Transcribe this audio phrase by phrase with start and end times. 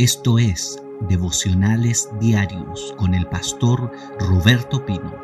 [0.00, 5.14] Esto es Devocionales Diarios con el pastor Roberto Pino.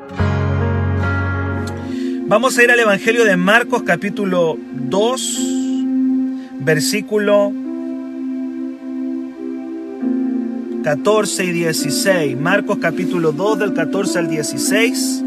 [2.29, 5.39] Vamos a ir al Evangelio de Marcos capítulo 2,
[6.60, 7.54] versículo
[10.85, 12.39] 14 y 16.
[12.39, 15.23] Marcos capítulo 2 del 14 al 16.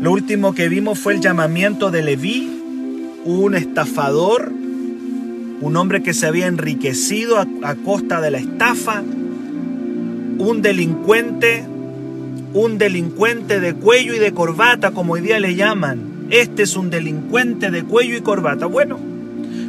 [0.00, 2.62] Lo último que vimos fue el llamamiento de Leví,
[3.24, 4.52] un estafador
[5.60, 11.64] un hombre que se había enriquecido a, costa de la estafa, un delincuente,
[12.54, 16.28] un delincuente de cuello y de corbata, como hoy día le llaman.
[16.30, 18.66] Este es un delincuente de cuello y corbata.
[18.66, 18.98] Bueno,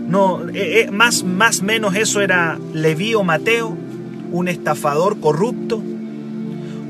[0.08, 3.76] no, eh, eh, más, más menos eso era Leví o Mateo,
[4.32, 5.82] un estafador corrupto.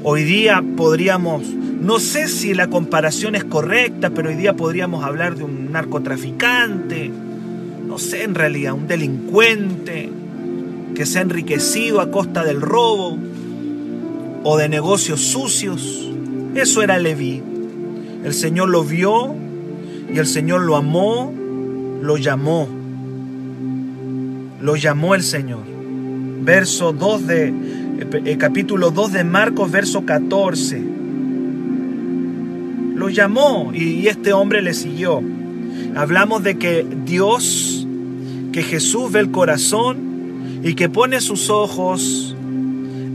[0.04, 5.36] Hoy día podríamos, no sé si la comparación es correcta, pero hoy día podríamos hablar
[5.36, 7.12] de un narcotraficante,
[7.90, 10.12] no sé en realidad, un delincuente
[10.94, 13.18] que se ha enriquecido a costa del robo
[14.44, 16.08] o de negocios sucios.
[16.54, 17.42] Eso era Leví.
[18.24, 19.34] El Señor lo vio
[20.14, 21.34] y el Señor lo amó,
[22.00, 22.70] lo llamó.
[24.62, 25.64] Lo llamó el Señor.
[26.42, 27.54] Verso 2 de
[28.24, 30.80] eh, capítulo 2 de Marcos, verso 14.
[32.94, 35.24] Lo llamó y este hombre le siguió.
[35.96, 37.79] Hablamos de que Dios
[38.52, 42.36] que Jesús ve el corazón y que pone sus ojos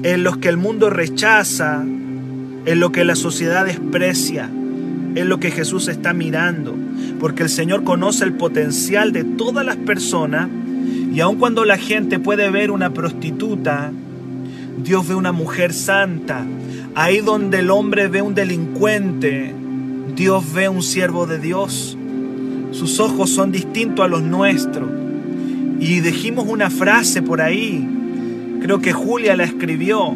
[0.03, 4.51] en los que el mundo rechaza, en lo que la sociedad desprecia,
[5.15, 6.75] en lo que Jesús está mirando,
[7.21, 10.49] porque el Señor conoce el potencial de todas las personas
[11.15, 13.93] y aun cuando la gente puede ver una prostituta,
[14.83, 16.45] Dios ve una mujer santa.
[16.97, 19.55] Ahí donde el hombre ve un delincuente,
[20.17, 21.97] Dios ve un siervo de Dios.
[22.73, 25.04] Sus ojos son distintos a los nuestros.
[25.81, 27.87] Y dijimos una frase por ahí,
[28.63, 30.15] creo que Julia la escribió,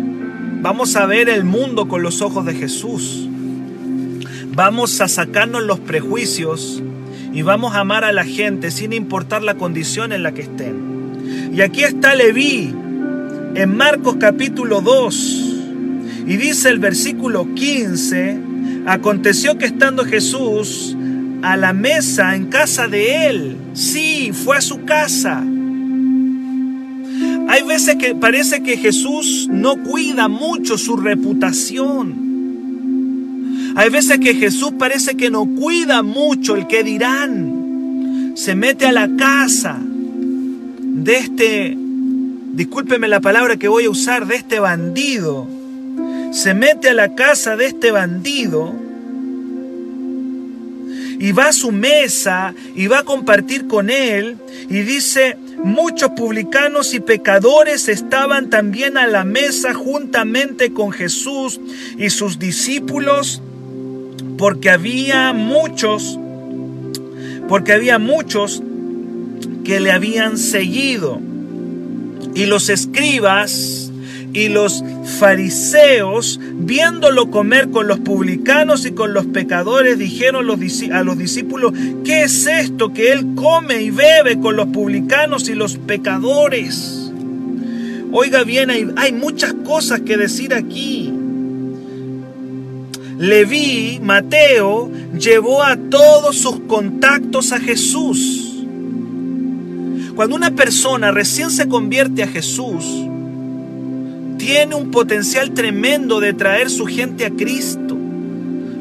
[0.60, 3.28] vamos a ver el mundo con los ojos de Jesús.
[4.54, 6.82] Vamos a sacarnos los prejuicios
[7.32, 11.52] y vamos a amar a la gente sin importar la condición en la que estén.
[11.54, 12.74] Y aquí está Leví
[13.54, 15.48] en Marcos capítulo 2
[16.26, 18.38] y dice el versículo 15,
[18.86, 20.96] aconteció que estando Jesús
[21.42, 25.42] a la mesa en casa de él, sí, fue a su casa,
[27.48, 32.28] hay veces que parece que Jesús no cuida mucho su reputación.
[33.74, 38.32] Hay veces que Jesús parece que no cuida mucho el que dirán.
[38.34, 41.74] Se mete a la casa de este,
[42.52, 45.48] discúlpeme la palabra que voy a usar, de este bandido.
[46.32, 48.74] Se mete a la casa de este bandido
[51.18, 54.36] y va a su mesa y va a compartir con él
[54.68, 61.60] y dice, Muchos publicanos y pecadores estaban también a la mesa juntamente con Jesús
[61.98, 63.42] y sus discípulos,
[64.36, 66.16] porque había muchos,
[67.48, 68.62] porque había muchos
[69.64, 71.20] que le habían seguido.
[72.36, 73.87] Y los escribas
[74.38, 74.84] y los
[75.18, 80.44] fariseos, viéndolo comer con los publicanos y con los pecadores, dijeron
[80.92, 81.72] a los discípulos,
[82.04, 87.10] ¿qué es esto que él come y bebe con los publicanos y los pecadores?
[88.12, 91.12] Oiga bien, hay, hay muchas cosas que decir aquí.
[93.18, 94.88] Leví, Mateo,
[95.18, 98.64] llevó a todos sus contactos a Jesús.
[100.14, 102.84] Cuando una persona recién se convierte a Jesús,
[104.38, 107.96] tiene un potencial tremendo de traer su gente a Cristo.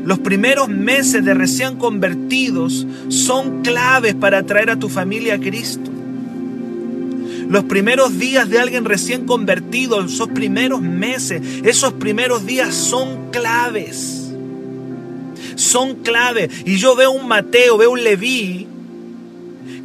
[0.05, 5.91] Los primeros meses de recién convertidos son claves para traer a tu familia a Cristo.
[7.49, 14.31] Los primeros días de alguien recién convertido, esos primeros meses, esos primeros días son claves.
[15.55, 16.51] Son claves.
[16.65, 18.67] Y yo veo un Mateo, veo un Leví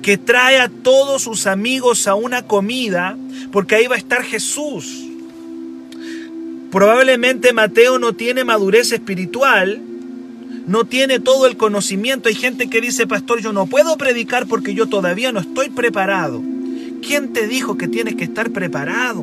[0.03, 3.16] que trae a todos sus amigos a una comida
[3.53, 5.01] porque ahí va a estar Jesús.
[6.73, 9.79] Probablemente Mateo no tiene madurez espiritual,
[10.67, 12.31] no tiene todo el conocimiento.
[12.31, 16.43] Hay gente que dice, pastor, yo no puedo predicar porque yo todavía no estoy preparado.
[17.07, 19.23] ¿Quién te dijo que tienes que estar preparado?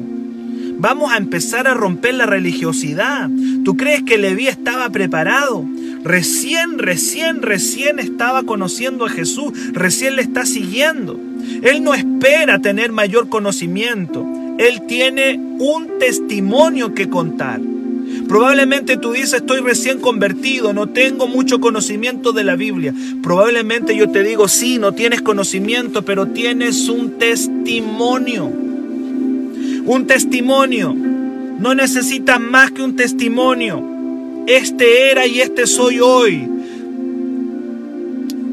[0.78, 3.31] Vamos a empezar a romper la religiosidad.
[3.66, 5.66] ¿Tú crees que Leví estaba preparado?
[6.04, 11.19] Recién, recién, recién estaba conociendo a Jesús, recién le está siguiendo.
[11.63, 14.24] Él no espera tener mayor conocimiento.
[14.59, 17.61] Él tiene un testimonio que contar.
[18.27, 22.94] Probablemente tú dices, estoy recién convertido, no tengo mucho conocimiento de la Biblia.
[23.23, 28.51] Probablemente yo te digo, sí, no tienes conocimiento, pero tienes un testimonio.
[29.85, 30.94] Un testimonio.
[30.94, 33.81] No necesitas más que un testimonio.
[34.45, 36.58] Este era y este soy hoy.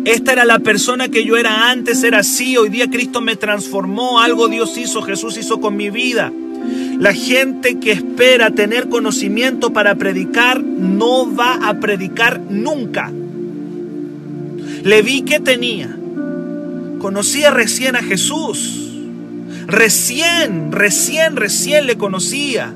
[0.06, 2.56] Esta era la persona que yo era antes, era así.
[2.56, 4.20] Hoy día Cristo me transformó.
[4.20, 6.32] Algo Dios hizo, Jesús hizo con mi vida.
[7.00, 13.10] La gente que espera tener conocimiento para predicar no va a predicar nunca.
[14.84, 15.98] Le vi que tenía.
[17.00, 18.92] Conocía recién a Jesús.
[19.66, 22.72] Recién, recién, recién le conocía.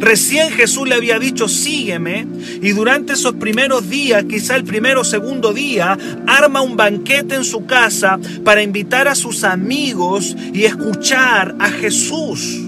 [0.00, 2.26] Recién Jesús le había dicho, sígueme,
[2.62, 7.44] y durante esos primeros días, quizá el primero o segundo día, arma un banquete en
[7.44, 12.60] su casa para invitar a sus amigos y escuchar a Jesús.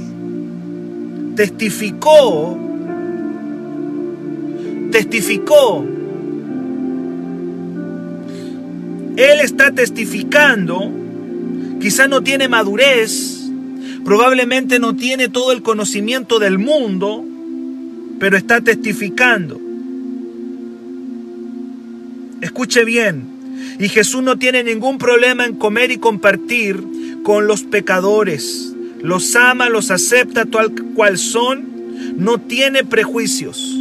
[1.35, 2.59] Testificó,
[4.91, 5.87] testificó.
[9.17, 10.91] Él está testificando,
[11.81, 13.42] quizá no tiene madurez,
[14.05, 17.25] Probablemente no tiene todo el conocimiento del mundo,
[18.19, 19.61] pero está testificando.
[22.41, 23.33] Escuche bien,
[23.79, 26.83] y Jesús no tiene ningún problema en comer y compartir
[27.23, 28.75] con los pecadores.
[29.01, 31.65] Los ama, los acepta tal cual son,
[32.17, 33.79] no tiene prejuicios.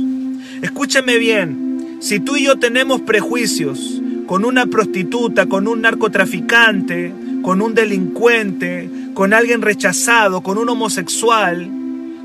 [0.61, 7.61] Escúcheme bien, si tú y yo tenemos prejuicios con una prostituta, con un narcotraficante, con
[7.61, 11.69] un delincuente, con alguien rechazado, con un homosexual,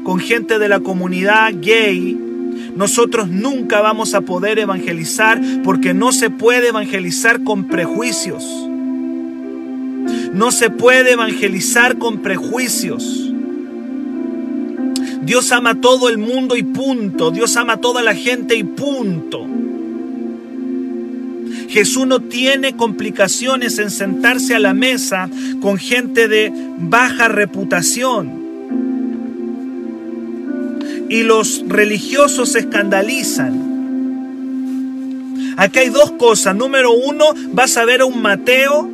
[0.05, 2.17] con gente de la comunidad gay,
[2.77, 8.45] nosotros nunca vamos a poder evangelizar porque no se puede evangelizar con prejuicios.
[10.33, 13.33] No se puede evangelizar con prejuicios.
[15.23, 17.31] Dios ama a todo el mundo y punto.
[17.31, 19.47] Dios ama a toda la gente y punto.
[21.69, 25.29] Jesús no tiene complicaciones en sentarse a la mesa
[25.61, 28.47] con gente de baja reputación.
[31.09, 33.67] Y los religiosos se escandalizan.
[35.57, 36.55] Aquí hay dos cosas.
[36.55, 38.91] Número uno, vas a ver a un Mateo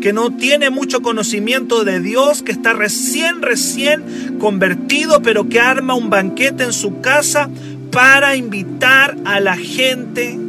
[0.00, 5.94] que no tiene mucho conocimiento de Dios, que está recién, recién convertido, pero que arma
[5.94, 7.48] un banquete en su casa
[7.92, 10.41] para invitar a la gente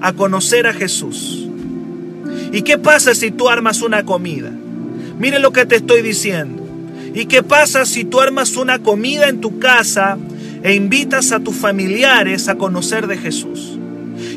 [0.00, 1.48] a conocer a Jesús.
[2.52, 4.50] ¿Y qué pasa si tú armas una comida?
[5.18, 6.62] Mire lo que te estoy diciendo.
[7.14, 10.18] ¿Y qué pasa si tú armas una comida en tu casa
[10.62, 13.78] e invitas a tus familiares a conocer de Jesús?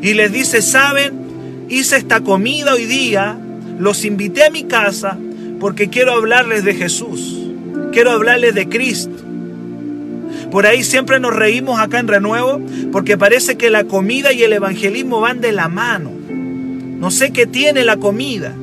[0.02, 1.68] Y les dices, ¿saben?
[1.69, 3.38] Hice esta comida hoy día,
[3.80, 5.18] los invité a mi casa
[5.60, 7.38] porque quiero hablarles de Jesús.
[7.92, 9.31] Quiero hablarles de Cristo.
[10.51, 12.62] Por ahí siempre nos reímos acá en Renuevo
[12.92, 16.12] porque parece que la comida y el evangelismo van de la mano.
[16.30, 18.53] No sé qué tiene la comida,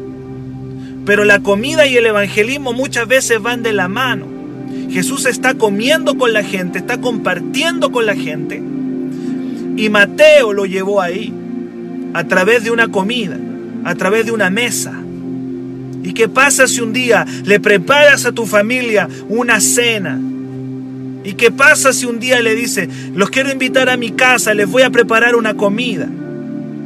[1.06, 4.26] pero la comida y el evangelismo muchas veces van de la mano.
[4.90, 8.62] Jesús está comiendo con la gente, está compartiendo con la gente.
[9.76, 11.32] Y Mateo lo llevó ahí,
[12.12, 13.38] a través de una comida,
[13.84, 14.92] a través de una mesa.
[16.02, 20.20] ¿Y qué pasa si un día le preparas a tu familia una cena?
[21.24, 24.68] ¿Y qué pasa si un día le dice, los quiero invitar a mi casa, les
[24.68, 26.08] voy a preparar una comida?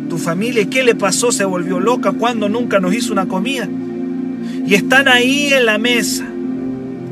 [0.08, 1.32] Tu familia, ¿qué le pasó?
[1.32, 3.68] Se volvió loca cuando nunca nos hizo una comida.
[4.66, 6.24] Y están ahí en la mesa,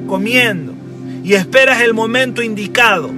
[0.06, 0.72] comiendo,
[1.22, 3.11] y esperas el momento indicado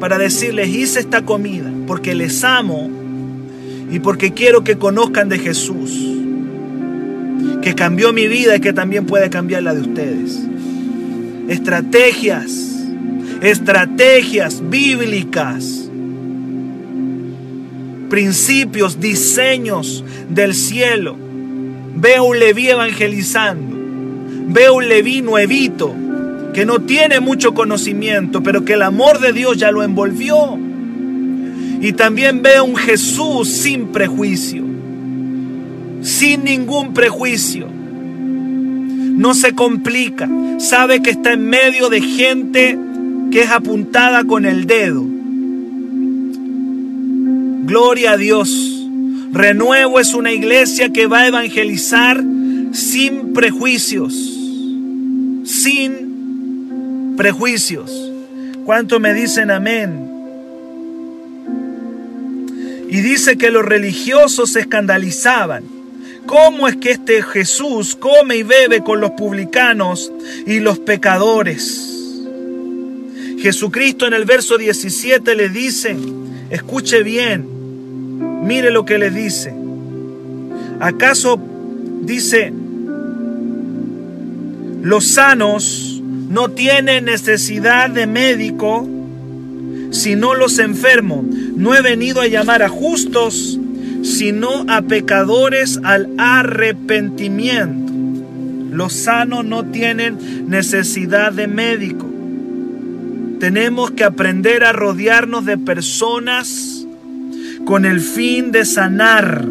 [0.00, 2.90] para decirles, hice esta comida porque les amo
[3.90, 5.90] y porque quiero que conozcan de Jesús,
[7.62, 10.38] que cambió mi vida y que también puede cambiar la de ustedes.
[11.48, 12.77] Estrategias
[13.42, 15.88] estrategias bíblicas,
[18.08, 21.16] principios, diseños del cielo.
[21.94, 23.76] Veo un Leví evangelizando.
[24.48, 25.94] Veo un Leví nuevito
[26.54, 30.58] que no tiene mucho conocimiento, pero que el amor de Dios ya lo envolvió.
[31.80, 34.64] Y también veo un Jesús sin prejuicio,
[36.02, 37.68] sin ningún prejuicio.
[37.70, 40.28] No se complica,
[40.58, 42.78] sabe que está en medio de gente
[43.30, 45.04] que es apuntada con el dedo.
[47.64, 48.86] Gloria a Dios.
[49.32, 52.24] Renuevo es una iglesia que va a evangelizar
[52.72, 54.14] sin prejuicios.
[55.44, 58.10] Sin prejuicios.
[58.64, 60.08] ¿Cuánto me dicen amén?
[62.90, 65.64] Y dice que los religiosos se escandalizaban.
[66.24, 70.12] ¿Cómo es que este Jesús come y bebe con los publicanos
[70.46, 71.97] y los pecadores?
[73.40, 75.96] Jesucristo en el verso 17 le dice,
[76.50, 77.46] escuche bien,
[78.44, 79.54] mire lo que le dice.
[80.80, 81.40] ¿Acaso
[82.02, 82.52] dice,
[84.82, 88.88] los sanos no tiene necesidad de médico,
[89.90, 91.24] sino los enfermos.
[91.56, 93.58] No he venido a llamar a justos,
[94.02, 97.92] sino a pecadores al arrepentimiento.
[98.70, 102.07] Los sanos no tienen necesidad de médico.
[103.40, 106.86] Tenemos que aprender a rodearnos de personas
[107.64, 109.44] con el fin de sanar.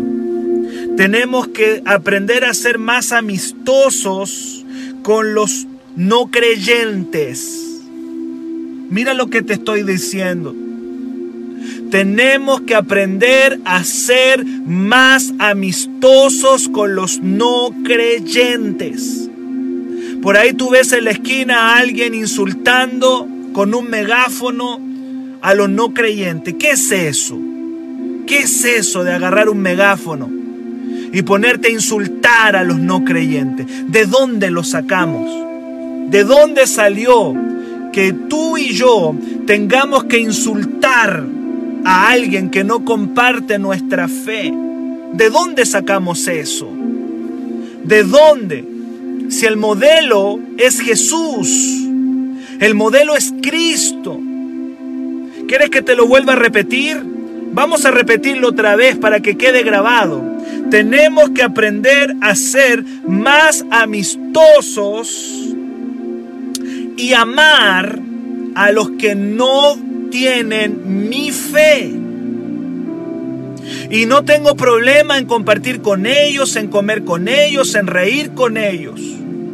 [0.98, 4.66] Tenemos que aprender a ser más amistosos
[5.04, 7.82] con los no creyentes.
[8.90, 10.54] Mira lo que te estoy diciendo.
[11.90, 19.30] Tenemos que aprender a ser más amistosos con los no creyentes.
[20.22, 24.80] Por ahí tú ves en la esquina a alguien insultando con un megáfono
[25.42, 26.54] a los no creyentes.
[26.60, 27.36] ¿Qué es eso?
[28.28, 30.30] ¿Qué es eso de agarrar un megáfono
[31.12, 33.66] y ponerte a insultar a los no creyentes?
[33.88, 35.28] ¿De dónde lo sacamos?
[36.12, 37.34] ¿De dónde salió
[37.92, 39.16] que tú y yo
[39.48, 41.26] tengamos que insultar
[41.84, 44.54] a alguien que no comparte nuestra fe.
[45.14, 46.70] ¿De dónde sacamos eso?
[47.84, 48.64] ¿De dónde?
[49.30, 51.87] Si el modelo es Jesús,
[52.60, 54.20] el modelo es Cristo.
[55.48, 57.02] ¿Quieres que te lo vuelva a repetir?
[57.54, 60.24] Vamos a repetirlo otra vez para que quede grabado.
[60.70, 65.56] Tenemos que aprender a ser más amistosos
[66.98, 68.00] y amar
[68.56, 69.78] a los que no
[70.12, 71.94] tienen mi fe.
[73.90, 78.58] Y no tengo problema en compartir con ellos, en comer con ellos, en reír con
[78.58, 79.00] ellos.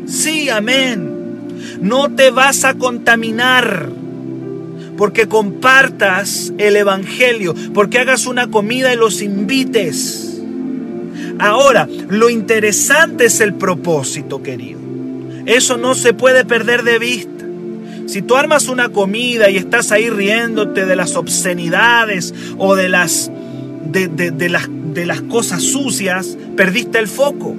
[0.08, 1.13] Sí, amén.
[1.84, 3.90] No te vas a contaminar
[4.98, 10.42] porque compartas el Evangelio, porque hagas una comida y los invites.
[11.40, 14.80] Ahora, lo interesante es el propósito, querido.
[15.46, 17.44] Eso no se puede perder de vista.
[18.06, 23.30] Si tú armas una comida y estás ahí riéndote de las obscenidades o de las,
[23.92, 27.58] de, las, de las cosas sucias, perdiste el foco.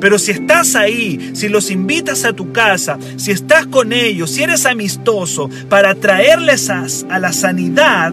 [0.00, 4.42] Pero si estás ahí, si los invitas a tu casa, si estás con ellos, si
[4.42, 8.12] eres amistoso para traerles a, a, la sanidad,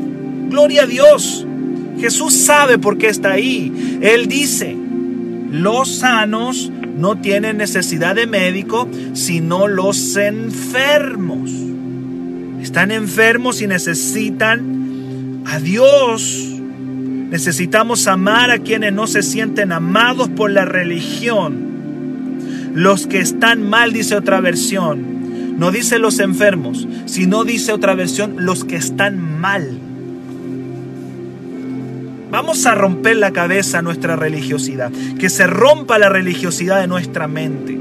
[0.49, 1.45] gloria a Dios.
[1.99, 3.99] Jesús sabe por qué está ahí.
[4.01, 4.75] Él dice,
[5.51, 11.51] los sanos no tienen necesidad de médico, sino los enfermos.
[12.61, 16.51] Están enfermos y necesitan a Dios.
[17.29, 21.74] Necesitamos amar a quienes no se sienten amados por la religión.
[22.75, 25.57] Los que están mal, dice otra versión.
[25.57, 29.79] No dice los enfermos, sino dice otra versión, los que están mal.
[32.29, 37.79] Vamos a romper la cabeza nuestra religiosidad, que se rompa la religiosidad de nuestra mente.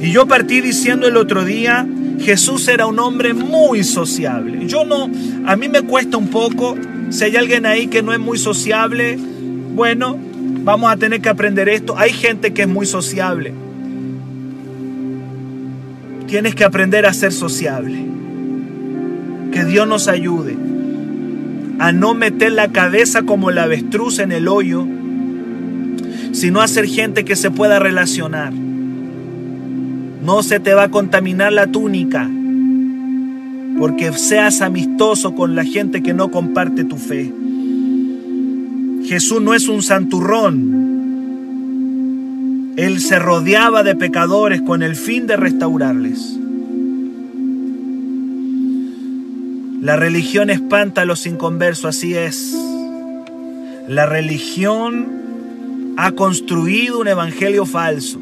[0.00, 1.86] Y yo partí diciendo el otro día,
[2.18, 4.66] Jesús era un hombre muy sociable.
[4.66, 5.08] Yo no,
[5.46, 6.76] a mí me cuesta un poco,
[7.10, 9.16] si hay alguien ahí que no es muy sociable,
[9.76, 10.18] bueno,
[10.64, 11.96] vamos a tener que aprender esto.
[11.96, 13.54] Hay gente que es muy sociable.
[16.26, 18.04] Tienes que aprender a ser sociable.
[19.52, 20.56] Que Dios nos ayude
[21.78, 24.86] a no meter la cabeza como la avestruz en el hoyo,
[26.32, 28.52] sino a ser gente que se pueda relacionar.
[28.52, 32.28] No se te va a contaminar la túnica,
[33.78, 37.32] porque seas amistoso con la gente que no comparte tu fe.
[39.04, 40.75] Jesús no es un santurrón.
[42.76, 46.38] Él se rodeaba de pecadores con el fin de restaurarles.
[49.80, 52.54] La religión espanta a los inconversos, así es.
[53.88, 58.20] La religión ha construido un evangelio falso.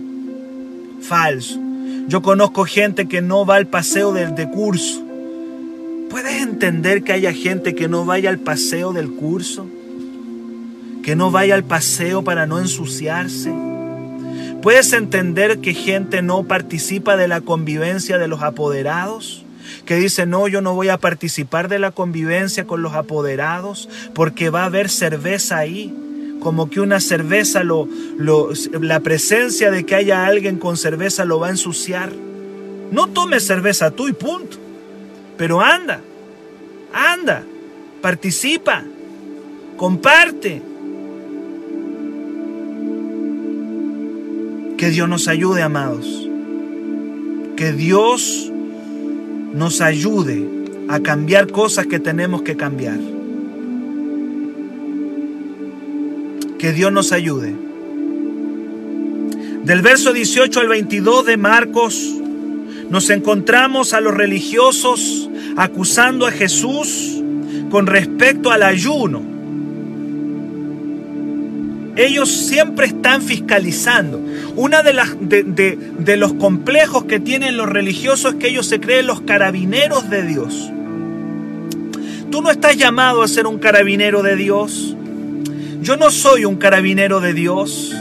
[1.00, 1.58] Falso.
[2.06, 5.02] Yo conozco gente que no va al paseo del de curso.
[6.10, 9.66] ¿Puedes entender que haya gente que no vaya al paseo del curso?
[11.02, 13.52] Que no vaya al paseo para no ensuciarse.
[14.64, 19.44] ¿Puedes entender que gente no participa de la convivencia de los apoderados?
[19.84, 24.48] que dice, no, yo no voy a participar de la convivencia con los apoderados porque
[24.48, 25.94] va a haber cerveza ahí.
[26.40, 31.50] Como que una cerveza, la presencia de que haya alguien con cerveza lo va a
[31.50, 32.10] ensuciar.
[32.90, 34.56] No tomes cerveza tú y punto.
[35.36, 36.00] Pero anda,
[36.94, 37.44] anda,
[38.00, 38.82] participa,
[39.76, 40.62] comparte.
[44.84, 46.28] Que Dios nos ayude, amados.
[47.56, 48.52] Que Dios
[49.54, 50.46] nos ayude
[50.88, 52.98] a cambiar cosas que tenemos que cambiar.
[56.58, 57.54] Que Dios nos ayude.
[59.64, 62.16] Del verso 18 al 22 de Marcos
[62.90, 67.22] nos encontramos a los religiosos acusando a Jesús
[67.70, 69.22] con respecto al ayuno.
[71.96, 74.20] Ellos siempre están fiscalizando.
[74.56, 78.80] Una de, las, de, de los complejos que tienen los religiosos es que ellos se
[78.80, 80.70] creen los carabineros de Dios.
[82.30, 84.96] Tú no estás llamado a ser un carabinero de Dios.
[85.82, 87.94] Yo no soy un carabinero de Dios.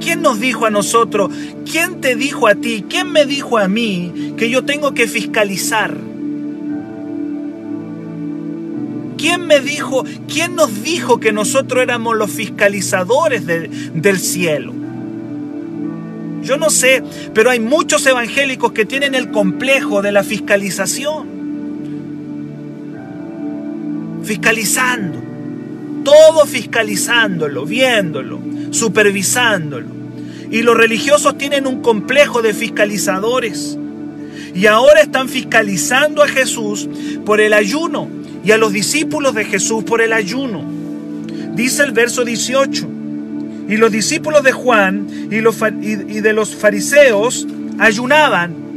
[0.00, 1.30] ¿Quién nos dijo a nosotros?
[1.70, 2.84] ¿Quién te dijo a ti?
[2.88, 5.96] ¿Quién me dijo a mí que yo tengo que fiscalizar?
[9.18, 14.87] ¿Quién me dijo, quién nos dijo que nosotros éramos los fiscalizadores del cielo?
[16.48, 17.02] Yo no sé,
[17.34, 21.28] pero hay muchos evangélicos que tienen el complejo de la fiscalización.
[24.24, 25.18] Fiscalizando.
[26.02, 28.40] Todo fiscalizándolo, viéndolo,
[28.70, 29.88] supervisándolo.
[30.50, 33.76] Y los religiosos tienen un complejo de fiscalizadores.
[34.54, 36.88] Y ahora están fiscalizando a Jesús
[37.26, 38.08] por el ayuno
[38.42, 40.64] y a los discípulos de Jesús por el ayuno.
[41.54, 42.97] Dice el verso 18.
[43.68, 47.46] Y los discípulos de Juan y, los, y de los fariseos
[47.78, 48.68] ayunaban.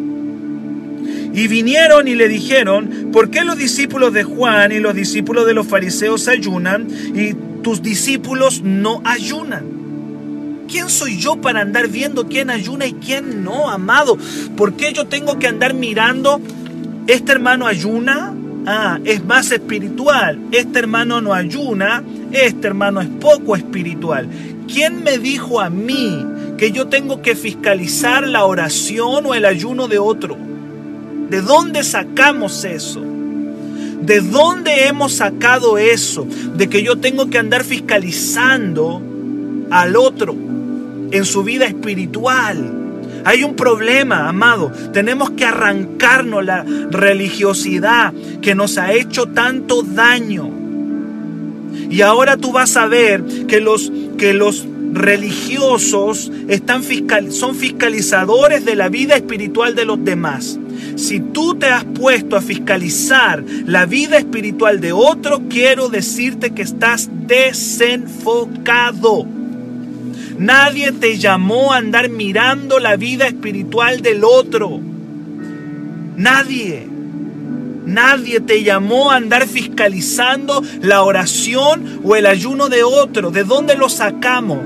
[1.34, 5.54] Y vinieron y le dijeron, ¿por qué los discípulos de Juan y los discípulos de
[5.54, 7.34] los fariseos ayunan y
[7.64, 9.64] tus discípulos no ayunan?
[10.68, 14.18] ¿Quién soy yo para andar viendo quién ayuna y quién no, amado?
[14.58, 16.42] ¿Por qué yo tengo que andar mirando,
[17.08, 18.34] este hermano ayuna,
[18.66, 20.40] Ah, es más espiritual.
[20.52, 24.28] Este hermano no ayuna, este hermano es poco espiritual.
[24.68, 26.26] ¿Quién me dijo a mí
[26.58, 30.38] que yo tengo que fiscalizar la oración o el ayuno de otro?
[31.30, 33.02] ¿De dónde sacamos eso?
[34.02, 36.28] ¿De dónde hemos sacado eso?
[36.56, 39.02] De que yo tengo que andar fiscalizando
[39.70, 40.36] al otro
[41.12, 42.82] en su vida espiritual.
[43.24, 44.72] Hay un problema, amado.
[44.94, 50.61] Tenemos que arrancarnos la religiosidad que nos ha hecho tanto daño.
[51.92, 58.64] Y ahora tú vas a ver que los, que los religiosos están fiscal, son fiscalizadores
[58.64, 60.58] de la vida espiritual de los demás.
[60.96, 66.62] Si tú te has puesto a fiscalizar la vida espiritual de otro, quiero decirte que
[66.62, 69.26] estás desenfocado.
[70.38, 74.80] Nadie te llamó a andar mirando la vida espiritual del otro.
[76.16, 76.91] Nadie.
[77.92, 83.32] Nadie te llamó a andar fiscalizando la oración o el ayuno de otro.
[83.32, 84.60] ¿De dónde lo sacamos?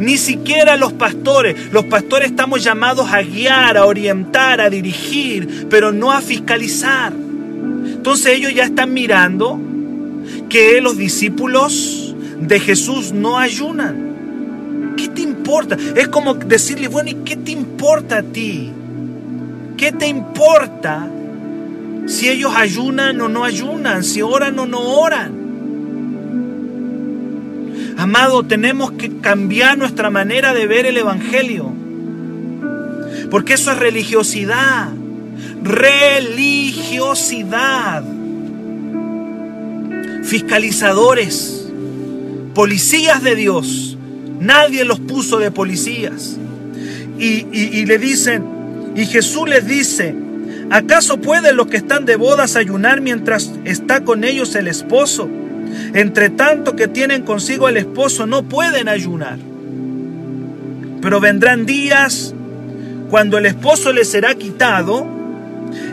[0.00, 1.72] Ni siquiera los pastores.
[1.72, 7.12] Los pastores estamos llamados a guiar, a orientar, a dirigir, pero no a fiscalizar.
[7.12, 9.60] Entonces ellos ya están mirando
[10.48, 14.94] que los discípulos de Jesús no ayunan.
[14.96, 15.76] ¿Qué te importa?
[15.94, 18.72] Es como decirle, bueno, ¿y qué te importa a ti?
[19.76, 21.08] ¿Qué te importa
[22.08, 24.02] si ellos ayunan o no ayunan?
[24.02, 25.46] Si oran o no oran.
[27.96, 31.72] Amado, tenemos que cambiar nuestra manera de ver el Evangelio.
[33.30, 34.88] Porque eso es religiosidad.
[35.62, 38.02] Religiosidad.
[40.24, 41.68] Fiscalizadores.
[42.54, 43.88] Policías de Dios
[44.40, 46.36] Nadie los puso de policías.
[47.18, 48.44] Y, le dicen,
[48.94, 50.14] y Jesús les dice,
[50.70, 55.28] ¿acaso pueden los que están de bodas ayunar mientras está con ellos el esposo?
[55.94, 59.38] Entre tanto que tienen consigo el esposo, no pueden ayunar.
[61.00, 62.34] Pero vendrán días
[63.10, 65.06] cuando el esposo les será quitado,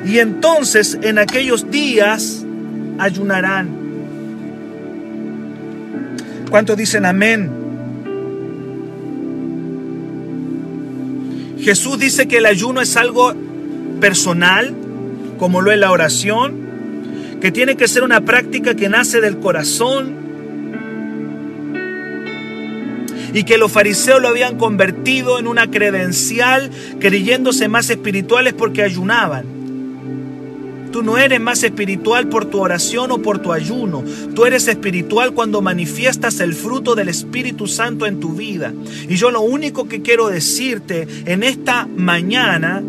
[0.05, 2.45] y entonces en aquellos días
[2.97, 3.69] ayunarán.
[6.49, 7.49] ¿Cuántos dicen amén?
[11.59, 13.33] Jesús dice que el ayuno es algo
[14.05, 14.71] personal,
[15.39, 20.15] como lo es la oración, que tiene que ser una práctica que nace del corazón
[23.33, 29.45] y que los fariseos lo habían convertido en una credencial creyéndose más espirituales porque ayunaban.
[30.91, 34.03] Tú no eres más espiritual por tu oración o por tu ayuno.
[34.35, 38.71] Tú eres espiritual cuando manifiestas el fruto del Espíritu Santo en tu vida.
[39.09, 42.83] Y yo lo único que quiero decirte en esta mañana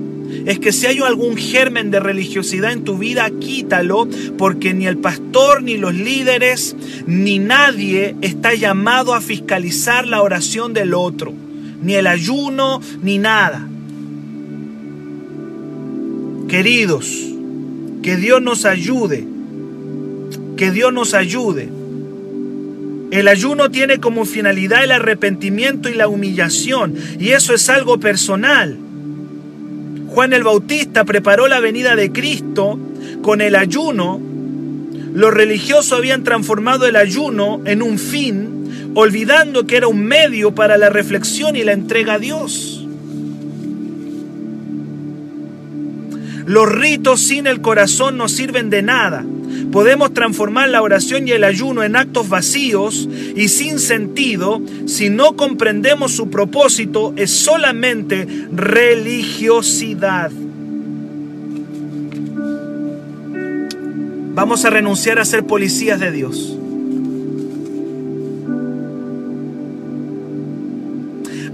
[0.46, 4.96] es que si hay algún germen de religiosidad en tu vida, quítalo, porque ni el
[4.96, 11.34] pastor, ni los líderes, ni nadie está llamado a fiscalizar la oración del otro,
[11.82, 13.66] ni el ayuno, ni nada.
[16.48, 17.12] Queridos,
[18.04, 19.26] que Dios nos ayude.
[20.56, 21.68] Que Dios nos ayude.
[23.10, 26.94] El ayuno tiene como finalidad el arrepentimiento y la humillación.
[27.18, 28.78] Y eso es algo personal.
[30.16, 32.80] Juan el Bautista preparó la venida de Cristo
[33.20, 34.18] con el ayuno,
[35.12, 40.78] los religiosos habían transformado el ayuno en un fin, olvidando que era un medio para
[40.78, 42.88] la reflexión y la entrega a Dios.
[46.46, 49.22] Los ritos sin el corazón no sirven de nada.
[49.76, 55.36] Podemos transformar la oración y el ayuno en actos vacíos y sin sentido si no
[55.36, 60.30] comprendemos su propósito es solamente religiosidad.
[64.32, 66.56] Vamos a renunciar a ser policías de Dios.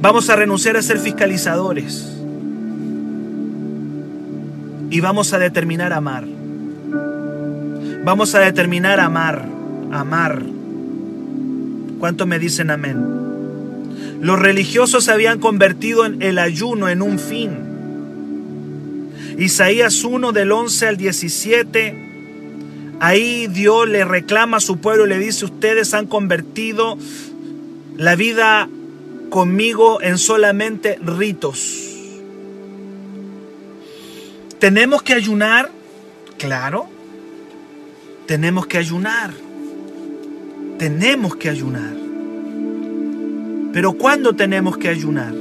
[0.01, 2.09] Vamos a renunciar a ser fiscalizadores.
[4.91, 6.42] Y vamos a determinar amar.
[8.05, 9.47] Vamos a determinar amar,
[9.93, 10.43] amar.
[12.01, 14.19] ¿Cuántos me dicen amén?
[14.21, 17.51] Los religiosos se habían convertido en el ayuno en un fin.
[19.39, 22.95] Isaías 1 del 11 al 17.
[22.99, 26.99] Ahí Dios le reclama a su pueblo y le dice, ustedes han convertido
[27.97, 28.69] la vida
[29.31, 31.89] conmigo en solamente ritos.
[34.59, 35.71] ¿Tenemos que ayunar?
[36.37, 36.92] Claro.
[38.27, 39.31] Tenemos que ayunar.
[40.79, 41.95] Tenemos que ayunar.
[43.73, 45.35] Pero ¿cuándo tenemos que ayunar?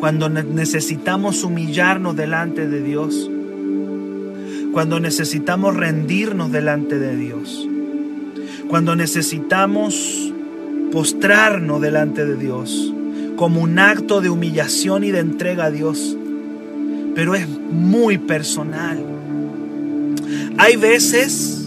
[0.00, 3.30] Cuando necesitamos humillarnos delante de Dios.
[4.72, 7.68] Cuando necesitamos rendirnos delante de Dios.
[8.68, 10.32] Cuando necesitamos
[10.90, 12.92] postrarnos delante de Dios
[13.36, 16.16] como un acto de humillación y de entrega a Dios.
[17.14, 18.98] Pero es muy personal.
[20.58, 21.62] Hay veces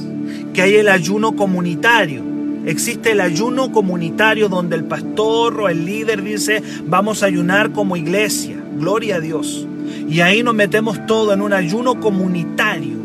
[0.54, 2.24] que hay el ayuno comunitario.
[2.66, 7.98] Existe el ayuno comunitario donde el pastor o el líder dice, vamos a ayunar como
[7.98, 8.56] iglesia.
[8.78, 9.68] Gloria a Dios.
[10.10, 12.98] Y ahí nos metemos todo en un ayuno comunitario.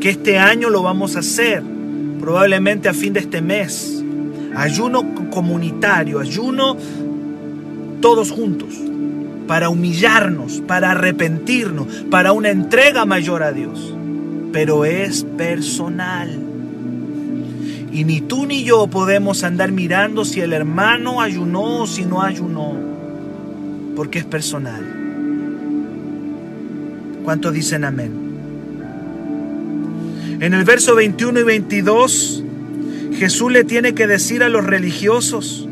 [0.00, 1.62] Que este año lo vamos a hacer.
[2.20, 4.02] Probablemente a fin de este mes.
[4.54, 6.20] Ayuno comunitario.
[6.20, 6.76] Ayuno
[8.00, 8.74] todos juntos.
[9.46, 13.95] Para humillarnos, para arrepentirnos, para una entrega mayor a Dios
[14.56, 16.30] pero es personal.
[17.92, 22.22] Y ni tú ni yo podemos andar mirando si el hermano ayunó o si no
[22.22, 22.74] ayunó,
[23.94, 24.82] porque es personal.
[27.22, 28.12] ¿Cuántos dicen amén?
[30.40, 32.44] En el verso 21 y 22,
[33.12, 35.68] Jesús le tiene que decir a los religiosos,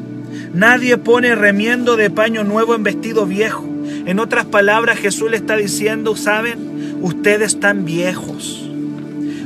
[0.53, 3.67] nadie pone remiendo de paño nuevo en vestido viejo.
[4.05, 6.99] En otras palabras, Jesús le está diciendo, ¿saben?
[7.01, 8.64] Ustedes están viejos.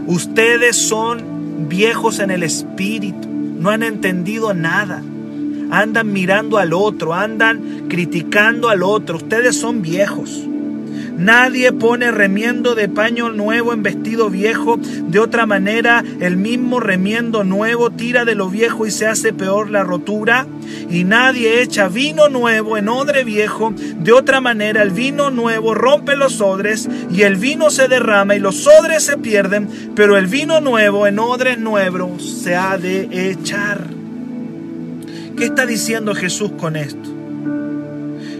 [0.08, 5.02] Ustedes son viejos en el espíritu, no han entendido nada.
[5.70, 9.18] Andan mirando al otro, andan criticando al otro.
[9.18, 10.47] Ustedes son viejos.
[11.18, 14.78] Nadie pone remiendo de paño nuevo en vestido viejo.
[14.78, 19.68] De otra manera, el mismo remiendo nuevo tira de lo viejo y se hace peor
[19.68, 20.46] la rotura.
[20.88, 23.74] Y nadie echa vino nuevo en odre viejo.
[23.76, 28.38] De otra manera, el vino nuevo rompe los odres y el vino se derrama y
[28.38, 29.68] los odres se pierden.
[29.96, 33.80] Pero el vino nuevo en odres nuevos se ha de echar.
[35.36, 37.08] ¿Qué está diciendo Jesús con esto?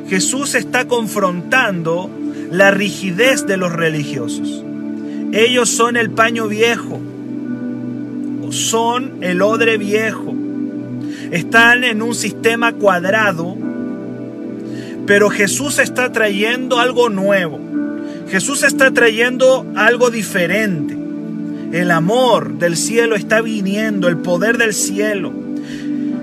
[0.08, 2.08] Jesús está confrontando
[2.50, 4.64] la rigidez de los religiosos.
[5.32, 7.00] Ellos son el paño viejo,
[8.50, 10.34] son el odre viejo.
[11.30, 13.56] Están en un sistema cuadrado,
[15.06, 17.60] pero Jesús está trayendo algo nuevo.
[18.30, 20.96] Jesús está trayendo algo diferente.
[21.72, 25.32] El amor del cielo está viniendo, el poder del cielo.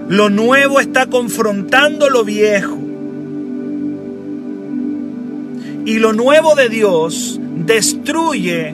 [0.10, 2.85] Lo nuevo está confrontando lo viejo.
[5.86, 8.74] Y lo nuevo de Dios destruye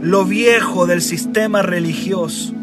[0.00, 2.54] lo viejo del sistema religioso.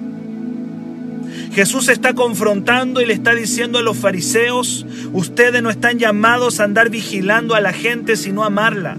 [1.54, 6.64] Jesús está confrontando y le está diciendo a los fariseos, ustedes no están llamados a
[6.64, 8.98] andar vigilando a la gente, sino a amarla.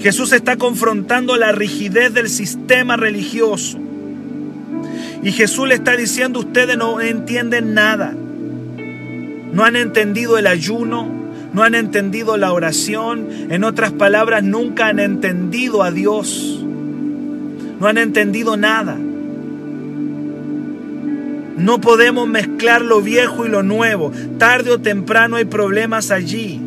[0.00, 3.78] Jesús está confrontando la rigidez del sistema religioso.
[5.22, 8.14] Y Jesús le está diciendo, ustedes no entienden nada.
[9.52, 11.17] No han entendido el ayuno,
[11.52, 16.62] no han entendido la oración, en otras palabras, nunca han entendido a Dios,
[17.80, 18.98] no han entendido nada.
[21.56, 26.60] No podemos mezclar lo viejo y lo nuevo, tarde o temprano hay problemas allí.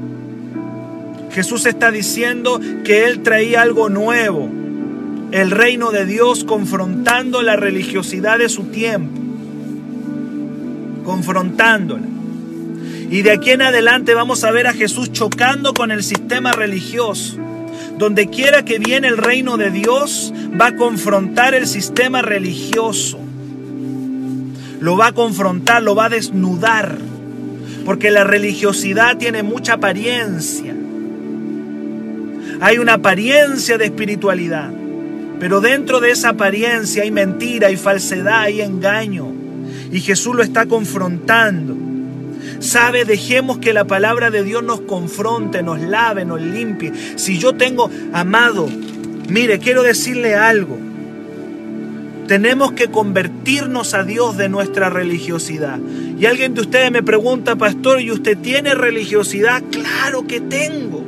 [1.32, 4.50] Jesús está diciendo que Él traía algo nuevo,
[5.32, 9.18] el reino de Dios confrontando la religiosidad de su tiempo,
[11.06, 12.08] confrontándola.
[13.12, 17.38] Y de aquí en adelante vamos a ver a Jesús chocando con el sistema religioso.
[17.98, 23.20] Donde quiera que viene el reino de Dios, va a confrontar el sistema religioso.
[24.80, 26.98] Lo va a confrontar, lo va a desnudar.
[27.86, 30.74] Porque la religiosidad tiene mucha apariencia.
[32.62, 34.72] Hay una apariencia de espiritualidad.
[35.38, 39.34] Pero dentro de esa apariencia hay mentira, hay falsedad, hay engaño.
[39.92, 41.81] Y Jesús lo está confrontando.
[42.62, 46.94] Sabe, dejemos que la palabra de Dios nos confronte, nos lave, nos limpie.
[47.16, 48.70] Si yo tengo, amado,
[49.28, 50.78] mire, quiero decirle algo.
[52.28, 55.80] Tenemos que convertirnos a Dios de nuestra religiosidad.
[56.20, 59.64] Y alguien de ustedes me pregunta, pastor, ¿y usted tiene religiosidad?
[59.72, 61.04] Claro que tengo.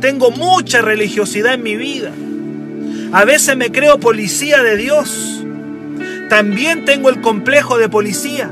[0.00, 2.10] Tengo mucha religiosidad en mi vida.
[3.12, 5.44] A veces me creo policía de Dios.
[6.30, 8.50] También tengo el complejo de policía.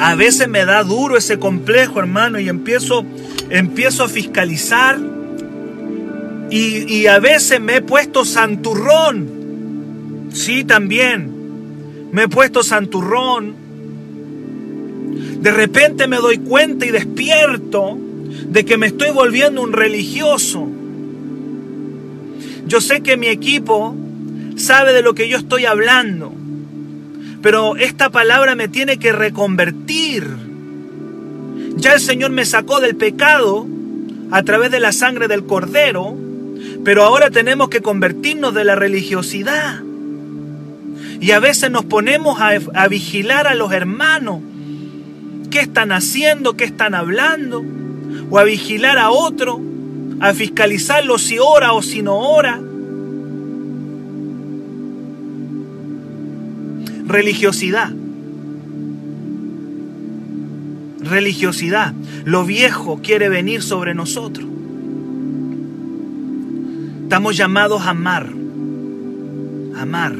[0.00, 3.04] A veces me da duro ese complejo, hermano, y empiezo,
[3.50, 4.98] empiezo a fiscalizar.
[6.50, 10.30] Y, y a veces me he puesto santurrón.
[10.32, 11.30] Sí, también.
[12.12, 13.54] Me he puesto santurrón.
[15.40, 17.98] De repente me doy cuenta y despierto
[18.48, 20.66] de que me estoy volviendo un religioso.
[22.66, 23.94] Yo sé que mi equipo
[24.56, 26.32] sabe de lo que yo estoy hablando,
[27.42, 30.26] pero esta palabra me tiene que reconvertir.
[31.76, 33.66] Ya el Señor me sacó del pecado
[34.30, 36.14] a través de la sangre del cordero,
[36.84, 39.80] pero ahora tenemos que convertirnos de la religiosidad.
[41.20, 44.40] Y a veces nos ponemos a, a vigilar a los hermanos.
[45.50, 46.56] ¿Qué están haciendo?
[46.56, 47.62] ¿Qué están hablando?
[48.30, 49.60] O a vigilar a otro
[50.20, 52.60] a fiscalizarlo si ora o si no ora.
[57.10, 57.90] Religiosidad.
[61.00, 61.92] Religiosidad.
[62.24, 64.46] Lo viejo quiere venir sobre nosotros.
[67.02, 68.28] Estamos llamados a amar.
[69.76, 70.14] Amar.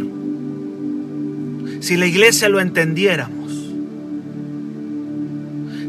[1.80, 3.52] Si la iglesia lo entendiéramos.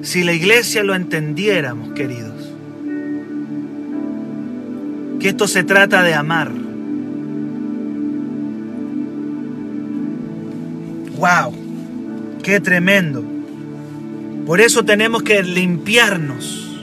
[0.03, 2.31] Si la iglesia lo entendiéramos, queridos
[5.21, 6.51] que esto se trata de amar.
[11.21, 11.53] ¡Wow!
[12.41, 13.23] ¡Qué tremendo!
[14.47, 16.79] Por eso tenemos que limpiarnos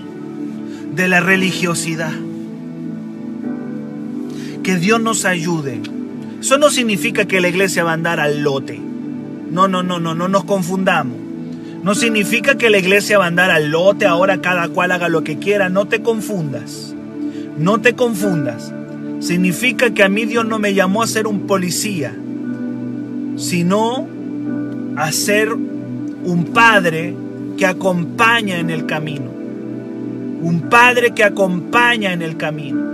[0.94, 2.12] de la religiosidad.
[4.62, 5.80] Que Dios nos ayude.
[6.40, 8.80] Eso no significa que la iglesia va a andar al lote.
[9.50, 11.16] No, no, no, no, no nos confundamos.
[11.82, 15.24] No significa que la iglesia va a andar al lote, ahora cada cual haga lo
[15.24, 15.68] que quiera.
[15.68, 16.94] No te confundas.
[17.58, 18.72] No te confundas.
[19.18, 22.14] Significa que a mí Dios no me llamó a ser un policía,
[23.36, 24.16] sino
[24.98, 27.14] a ser un padre
[27.56, 29.30] que acompaña en el camino.
[30.42, 32.84] Un padre que acompaña en el camino,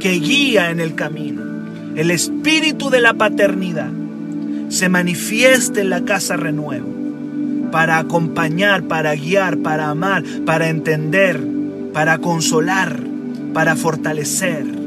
[0.00, 1.42] que guía en el camino.
[1.94, 3.90] El espíritu de la paternidad
[4.68, 6.88] se manifiesta en la casa renuevo
[7.70, 11.40] para acompañar, para guiar, para amar, para entender,
[11.92, 13.10] para consolar
[13.52, 14.79] para fortalecer.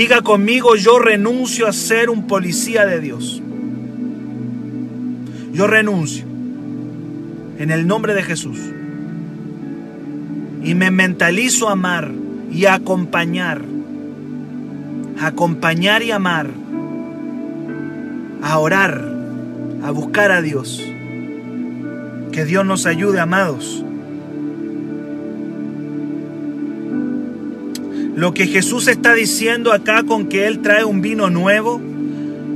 [0.00, 3.42] Diga conmigo, yo renuncio a ser un policía de Dios.
[5.52, 6.24] Yo renuncio
[7.58, 8.56] en el nombre de Jesús.
[10.62, 12.12] Y me mentalizo a amar
[12.50, 13.60] y a acompañar.
[15.20, 16.48] A acompañar y amar.
[18.42, 19.06] A orar.
[19.84, 20.82] A buscar a Dios.
[22.32, 23.84] Que Dios nos ayude, amados.
[28.20, 31.80] Lo que Jesús está diciendo acá con que Él trae un vino nuevo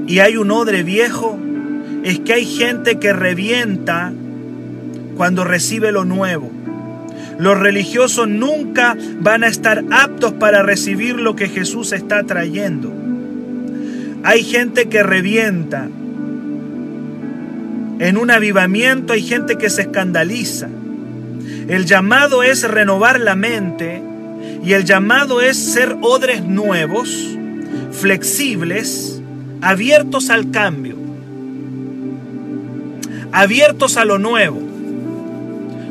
[0.07, 1.39] y hay un odre viejo,
[2.03, 4.13] es que hay gente que revienta
[5.17, 6.53] cuando recibe lo nuevo.
[7.39, 12.93] Los religiosos nunca van a estar aptos para recibir lo que Jesús está trayendo.
[14.23, 15.89] Hay gente que revienta.
[18.01, 20.69] En un avivamiento hay gente que se escandaliza.
[21.69, 24.03] El llamado es renovar la mente
[24.65, 27.37] y el llamado es ser odres nuevos,
[27.93, 29.21] flexibles,
[29.61, 30.97] abiertos al cambio,
[33.31, 34.61] abiertos a lo nuevo.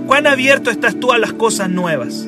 [0.07, 2.27] ¿Cuán abierto estás tú a las cosas nuevas?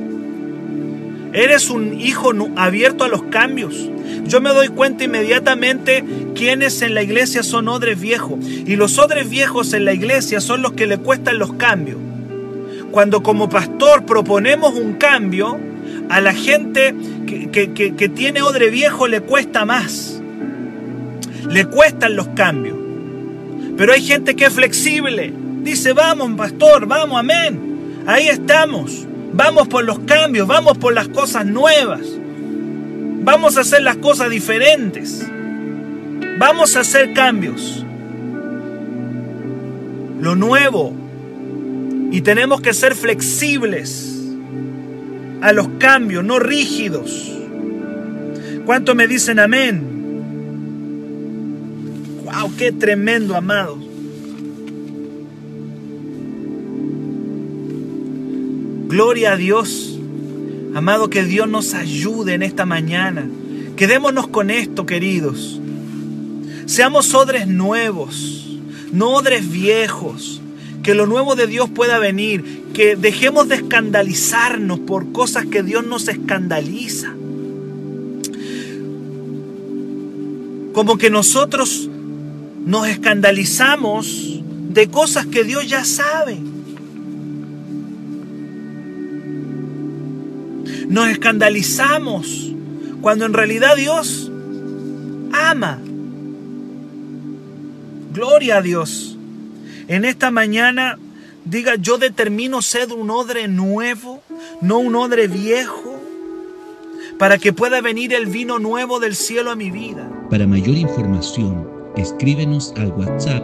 [1.34, 3.89] ¿Eres un hijo abierto a los cambios?
[4.25, 6.03] Yo me doy cuenta inmediatamente
[6.36, 8.39] quiénes en la iglesia son odres viejos.
[8.45, 11.97] Y los odres viejos en la iglesia son los que le cuestan los cambios.
[12.91, 15.60] Cuando como pastor proponemos un cambio,
[16.10, 16.96] a la gente
[17.52, 20.22] que, tiene odre viejo le cuesta más.
[21.50, 22.78] Le cuestan los cambios.
[23.78, 25.34] Pero hay gente que es flexible.
[25.62, 28.04] Dice, vamos, pastor, vamos, amén.
[28.06, 29.06] Ahí estamos.
[29.34, 32.02] Vamos por los cambios, vamos por las cosas nuevas.
[33.22, 35.26] Vamos a hacer las cosas diferentes.
[36.38, 37.84] Vamos a hacer cambios.
[40.22, 40.94] Lo nuevo.
[42.12, 44.14] Y tenemos que ser flexibles
[45.41, 47.32] a los cambios, no rígidos.
[48.65, 49.84] ¿Cuánto me dicen amén?
[52.24, 52.56] ¡Wow!
[52.58, 53.80] ¡Qué tremendo, amados!
[58.88, 60.00] Gloria a Dios.
[60.74, 63.28] Amado, que Dios nos ayude en esta mañana.
[63.76, 65.60] Quedémonos con esto, queridos.
[66.65, 68.58] Seamos odres nuevos,
[68.91, 70.41] no odres viejos.
[70.86, 72.62] Que lo nuevo de Dios pueda venir.
[72.76, 77.12] Que dejemos de escandalizarnos por cosas que Dios nos escandaliza.
[80.74, 81.89] Como que nosotros
[82.67, 86.38] nos escandalizamos de cosas que Dios ya sabe.
[90.88, 92.54] Nos escandalizamos
[93.02, 94.32] cuando en realidad Dios
[95.34, 95.80] ama.
[98.13, 99.14] Gloria a Dios.
[99.88, 100.98] En esta mañana
[101.45, 104.21] diga, yo determino ser un odre nuevo,
[104.62, 106.02] no un odre viejo,
[107.19, 110.12] para que pueda venir el vino nuevo del cielo a mi vida.
[110.30, 113.43] Para mayor información, escríbenos al WhatsApp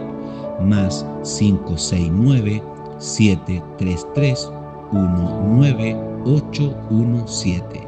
[0.60, 1.06] más
[1.38, 2.62] 569
[2.98, 4.50] 733
[4.92, 7.81] 19817